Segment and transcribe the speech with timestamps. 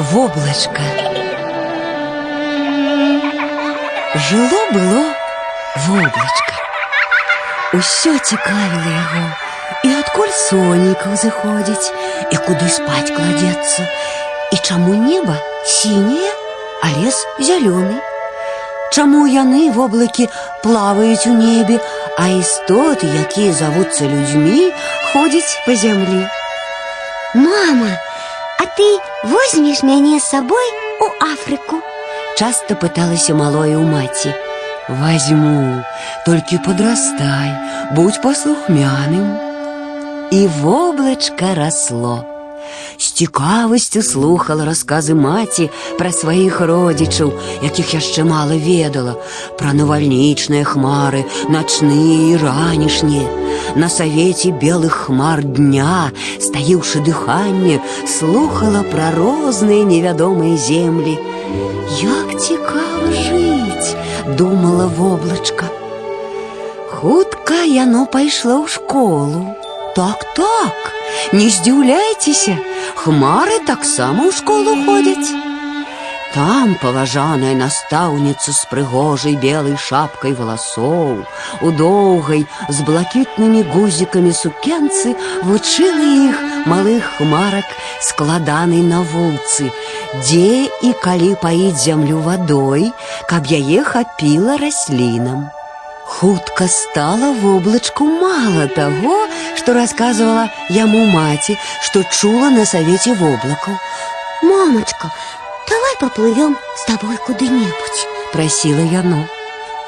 [0.00, 0.82] Воблачка.
[4.14, 5.04] Жыло было
[5.86, 6.54] воблачка.
[7.72, 9.24] Усё цікавіла яго,
[9.84, 11.92] і адкуль сонейка заходзіць,
[12.30, 13.88] і куды спаць кладецца,
[14.52, 16.30] і чаму неба сіняе,
[16.82, 18.00] а лес зялёны.
[18.92, 20.28] Чаму яны воблакі
[20.62, 21.80] плаваюць у небе,
[22.16, 24.72] а істоты, якія завуцца людзьмі,
[25.12, 26.24] ходзяць па зямлі.
[27.34, 27.90] Мама,
[28.60, 30.66] а ты возьмешь мяне з сабой
[31.00, 31.82] у Афрыку?
[32.38, 34.34] Часто пыталася малое у маці.
[34.88, 35.82] Возьму,
[36.26, 37.50] толькі подрастай,
[37.92, 39.38] будь паслухмяным.
[40.30, 42.29] І воблачка расло.
[42.98, 49.14] З цікавасцю слухала расказы маці пра сваіх родзічаў, якіх яшчэ мала ведала,
[49.60, 53.28] пра навальнічныя хмары, начныя і ранішнія.
[53.76, 61.18] На савеце белых хмар дня, стаіўшы дыханне, слухала пра розныя невядомыя землі.
[62.00, 63.92] Як цікава жыць,
[64.40, 65.68] думала воблачка.
[66.96, 69.44] Хутка яно пайшло ў школу.
[69.96, 70.92] Так, так,
[71.32, 72.56] не здзіўляйцеся,
[73.02, 75.46] хмары таксама ў школу ходзяць.
[76.36, 81.24] Там паважаная настаўніца з прыгожай белай шапкай валасоў,
[81.64, 85.16] у доўгай з блакітнымі гузікамі сукенцы
[85.48, 86.36] вучыла іх
[86.68, 87.72] малых хмарак
[88.04, 89.72] складанай навуцы,
[90.20, 92.90] дзе і калі паіць зямлю вадой,
[93.32, 95.46] каб яе хапіла раслінам.
[96.10, 99.16] Хутка стала воблачку мала таго,
[99.56, 103.74] што расказвала яму маці, што чула на савеце воблакаў.
[104.42, 105.10] Мамочка,
[105.68, 108.06] давай поплывем с тобой куды-нибудь.
[108.32, 109.26] Прасіла яно.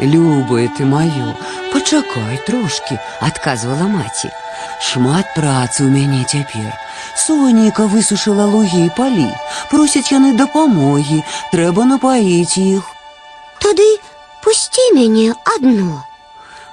[0.00, 1.32] Любае ты маё,
[1.72, 4.30] пачакай трошкі, адказвала маці.
[4.84, 6.70] Шмат працы ў мяне цяпер.
[7.16, 9.30] Сонейка высушыла лугі і палі.
[9.70, 11.22] Просяць яны дапамогі,
[11.54, 12.84] трэба напаіць іх.
[13.64, 13.88] Тады
[14.44, 16.04] пусти мяне одну.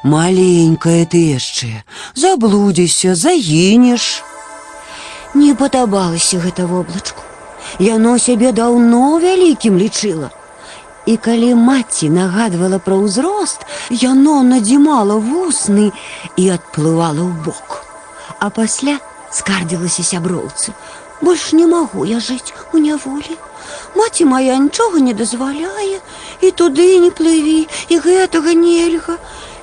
[0.04, 1.82] Маленькая ты яшчэ,
[2.14, 4.24] заблудзішся, загінеш.
[5.34, 7.24] Не падабалася гэта воблачку.
[7.80, 10.30] Яно сябе даўно вялікім лічыла.
[11.06, 15.90] І калі маці нагадвала пра ўзрост, яно надзімала вусны
[16.38, 17.82] і адплывала ў бок.
[18.40, 18.98] А пасля
[19.34, 20.74] скардзілася сяброўцы.
[21.22, 23.38] Больш не магу я жыць у няволі.
[23.96, 26.00] Маці моя нічога не дазваляе,
[26.42, 29.18] і туды не плыві, і гэтага нельга.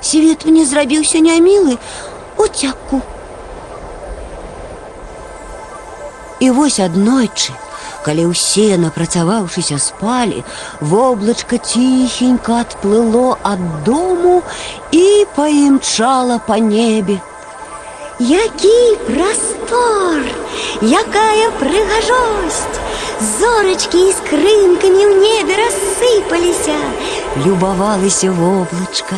[0.07, 1.79] Свет мне зрабіўся нямілы,
[2.37, 3.01] уцяку.
[6.43, 7.55] І вось аднойчы,
[8.03, 10.43] калі ўсе, напрацаваўшыся спалі,
[10.81, 14.43] воблачка ціхенька адплыло ад дому
[14.91, 17.21] і паімчала па небе.
[18.19, 20.27] Які простор,
[20.83, 22.83] якая прыгажосць!
[23.23, 26.75] Зорачкі і скрынкамі ў небе рассыпаліся.
[27.47, 29.17] Любавалася воблачка.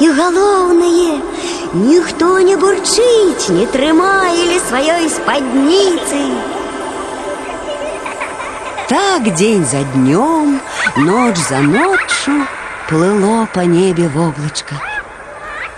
[0.00, 1.20] І галоўнае,
[1.74, 6.20] ніхто не бурчыць, не трымае ля сваёй спадніцы.
[8.88, 10.60] Так дзень за днём,
[10.96, 12.44] ноч за ноччу
[12.88, 14.76] плыло па небе воблачка.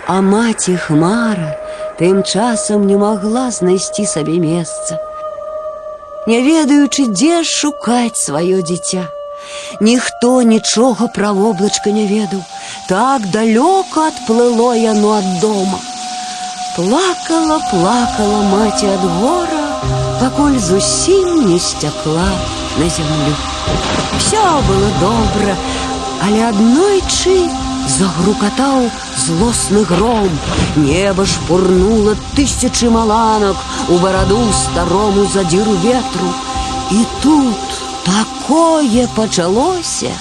[0.05, 1.55] А маці хмара
[1.99, 4.99] тым часам не магла знайсці сабе месца.
[6.27, 9.09] Не ведаючы, дзе шукаць сваё дзіця.
[9.79, 12.41] Ніхто нічога пра воблачка не ведаў.
[12.87, 15.79] Так далёка адплыло яно ад дома.
[16.75, 19.63] Плакала, плакала маці ад гора,
[20.19, 22.29] пакуль зусім не сцякла
[22.77, 23.35] на зямлю.
[24.17, 25.55] Все было добра,
[26.25, 27.49] але аднойчы
[27.97, 28.89] загрукатаў
[29.25, 30.29] злосны гром.
[30.75, 33.57] Неба шпурнула тысячы маланак
[33.89, 36.33] у бараду старому задзіру ветру.
[36.91, 37.62] І тут
[38.05, 40.11] такое пачалося.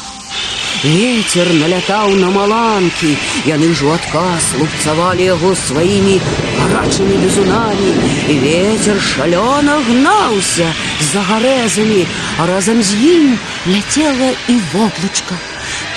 [0.82, 3.16] Ветер налятаў на маланкі,
[3.50, 6.20] яны ж у адказ лупцавалі яго сваімі
[6.58, 7.90] гарачымі бізунамі,
[8.30, 10.68] і ветер шалёна гнаўся
[11.10, 12.06] за гарэзамі,
[12.38, 15.34] а разам з ім ляцела і воблачка.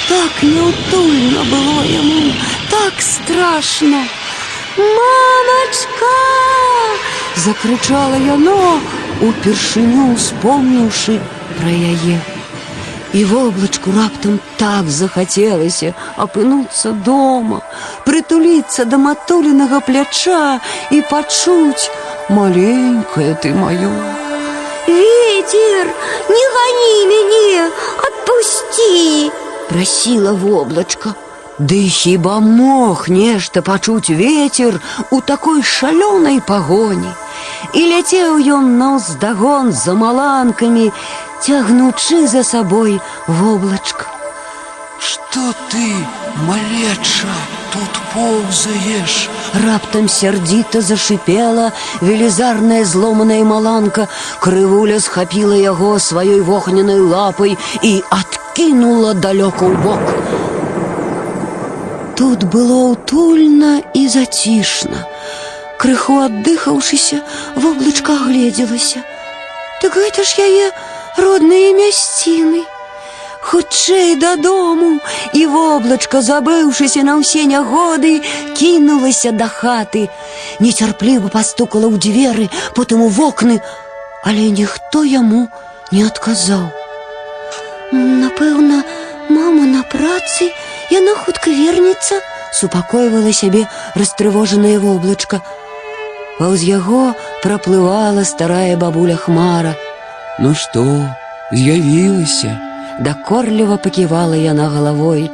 [0.07, 2.33] Так няўтульна было яму,
[2.69, 4.01] так страшно.
[4.77, 6.15] Мамачка!
[7.35, 8.81] Закрычала яно,
[9.21, 11.19] упершыню успомніўшы
[11.59, 12.19] пра яе.
[13.13, 17.59] І воблачку раптам так захацелася апынуцца дома,
[18.07, 20.59] прытуліцца да матуленага пляча
[20.91, 21.91] і пачуць
[22.29, 23.91] маленькая ты маё.
[24.87, 25.91] Ветер,
[26.29, 27.67] не гони мяне,
[28.07, 29.31] отпусти!
[29.69, 31.15] Прасіла воблачка.
[31.59, 34.79] Ды хіба мог нешта пачуць ветер
[35.11, 37.11] у такой шалёнай пагоні.
[37.73, 40.91] і ляцеў ён наўздагон за маланкамі,
[41.41, 44.05] цягнучы за сабой воблачка.
[44.99, 45.87] Что ты,
[46.45, 47.33] малеча,
[47.73, 49.29] тут ползаешь?
[49.65, 54.07] Раптам сярдзіта зашипела велізарная зломаная маланка,
[54.39, 60.05] крывуля схапіла яго сваёй вогненай лапай і адкінула далёка ў бок.
[62.15, 65.07] Тут было ўтульна і зацішна.
[65.81, 67.25] Крыху аддыхаўшыся,
[67.55, 69.01] воблачка гледзелася.
[69.81, 70.69] Так гэта ж яе
[71.17, 72.63] родныя мясціны.
[73.41, 74.99] Хутчэй дадому,
[75.33, 78.21] і воблачка, забыўшыся на ўсе нягоды,
[78.53, 80.07] кінулася да хаты.
[80.61, 82.45] Нецярпліва пастукала ў дзверы,
[82.77, 83.57] потым у вокны,
[84.23, 85.49] але ніхто яму
[85.91, 86.69] не адказаў.
[87.91, 88.85] Напэўна,
[89.27, 90.53] мама на працы,
[90.93, 92.21] яна хутка вернецца.
[92.53, 95.41] Супакойвала сябе растрывожанае воблачка.
[96.37, 99.73] Паўз яго праплывала старая бабуля хмара.
[100.39, 101.05] Ну что,
[101.51, 102.59] з'явілася?
[102.99, 105.31] Дакорліва паківала яна галавой.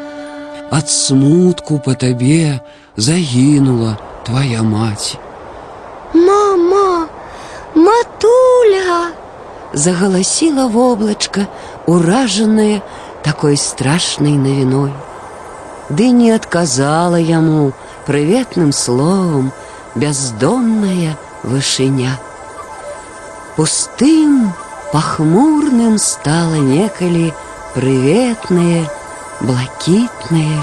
[0.72, 2.60] Ад смутку по табе
[2.98, 5.18] загінула твоя маці.
[6.14, 7.08] Мама,
[7.76, 9.12] матуля!
[9.74, 11.48] Загаласіла воблачка,
[11.86, 12.82] уражаная
[13.24, 14.92] такой страшнай навіной.
[15.90, 17.72] Ды не адказала яму
[18.06, 19.52] прыветным словам
[19.96, 22.20] бяздонная вышыня.
[23.56, 24.54] Пустым,
[24.93, 27.33] пахмурным стала некалі
[27.75, 28.85] прыветнае,
[29.41, 30.61] блакітнае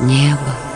[0.00, 0.71] небо.